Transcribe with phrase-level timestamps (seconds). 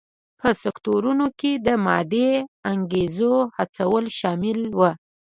[0.39, 2.29] په سکتورونو کې د مادي
[2.71, 4.81] انګېزو هڅول شامل و.